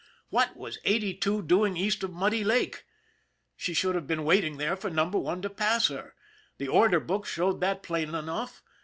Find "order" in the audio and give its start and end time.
6.69-6.99